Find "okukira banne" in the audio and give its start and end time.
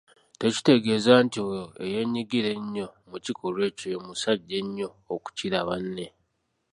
5.13-6.05